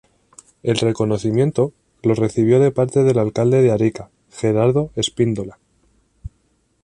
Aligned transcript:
El 0.63 0.77
reconocimiento 0.79 1.73
lo 2.01 2.15
recibió 2.15 2.59
de 2.59 2.71
parte 2.71 3.03
del 3.03 3.19
alcalde 3.19 3.61
de 3.61 3.71
Arica 3.71 4.09
Gerardo 4.31 4.89
Espíndola. 4.95 5.59